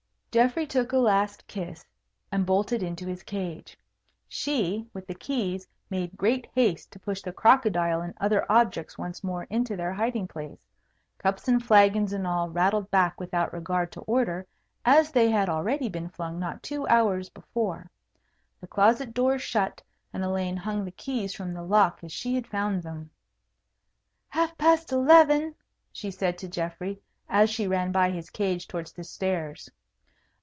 [0.33, 1.85] Geoffrey took a last kiss,
[2.31, 3.77] and bolted into his cage.
[4.29, 9.25] She, with the keys, made great haste to push the crocodile and other objects once
[9.25, 10.57] more into their hiding place.
[11.17, 14.47] Cups and flagons and all rattled back without regard to order,
[14.85, 17.91] as they had already been flung not two hours before.
[18.61, 19.81] The closet door shut,
[20.13, 23.09] and Elaine hung the keys from the lock as she had found them.
[24.29, 25.55] "Half past eleven,"
[25.91, 29.69] she said to Geoffrey, as she ran by his cage towards the stairs.